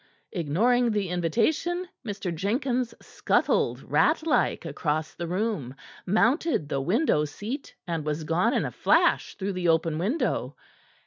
[0.31, 2.33] Ignoring the invitation, Mr.
[2.33, 5.75] Jenkins scuttled, ratlike, across the room,
[6.07, 10.55] mounted the window seat, and was gone in a flash through the open window.